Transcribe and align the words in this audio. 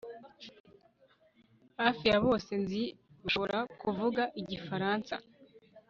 Hafi 1.81 2.03
ya 2.11 2.17
bose 2.25 2.51
nzi 2.63 2.83
bashobora 3.21 3.57
kuvuga 3.81 4.21
igifaransa 4.41 5.13